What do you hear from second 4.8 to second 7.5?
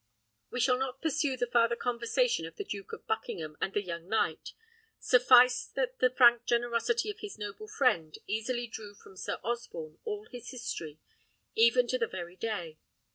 suffice that the frank generosity of his